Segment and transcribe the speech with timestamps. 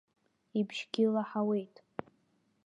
[0.59, 1.75] Ибжьгьы лаҳауеит.